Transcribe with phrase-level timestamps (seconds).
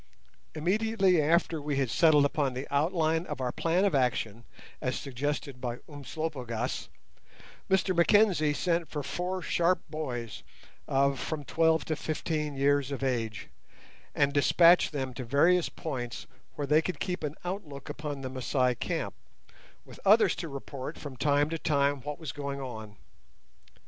[0.55, 4.45] Immediately after we had settled upon the outline of our plan of action
[4.81, 6.89] as suggested by Umslopogaas,
[7.69, 10.41] Mr Mackenzie sent for four sharp boys
[10.87, 13.49] of from twelve to fifteen years of age,
[14.15, 16.25] and despatched them to various points
[16.55, 19.13] where they could keep an outlook upon the Masai camp,
[19.85, 22.95] with others to report from time to time what was going on.